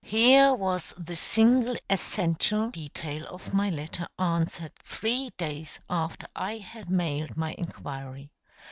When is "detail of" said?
2.71-3.53